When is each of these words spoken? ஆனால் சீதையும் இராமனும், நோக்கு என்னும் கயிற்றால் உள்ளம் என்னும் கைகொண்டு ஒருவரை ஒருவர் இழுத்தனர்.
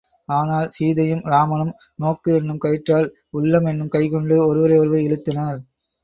ஆனால் 0.29 0.69
சீதையும் 0.69 1.21
இராமனும், 1.25 1.73
நோக்கு 1.95 2.29
என்னும் 2.35 2.61
கயிற்றால் 2.63 3.07
உள்ளம் 3.29 3.65
என்னும் 3.65 3.89
கைகொண்டு 3.89 4.37
ஒருவரை 4.47 4.79
ஒருவர் 4.79 5.05
இழுத்தனர். 5.07 5.59